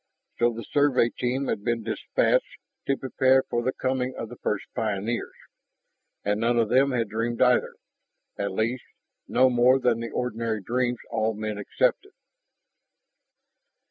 So 0.39 0.51
the 0.51 0.63
Survey 0.71 1.09
team 1.11 1.45
had 1.45 1.63
been 1.63 1.83
dispatched 1.83 2.57
to 2.87 2.97
prepare 2.97 3.43
for 3.43 3.61
the 3.61 3.71
coming 3.71 4.15
of 4.17 4.29
the 4.29 4.35
first 4.37 4.65
pioneers, 4.73 5.35
and 6.23 6.39
none 6.39 6.57
of 6.57 6.69
them 6.69 6.89
had 6.91 7.07
dreamed 7.07 7.39
either 7.39 7.75
at 8.35 8.51
least, 8.51 8.85
no 9.27 9.47
more 9.47 9.77
than 9.79 9.99
the 9.99 10.09
ordinary 10.09 10.59
dreams 10.63 10.97
all 11.11 11.35
men 11.35 11.59
accepted. 11.59 12.13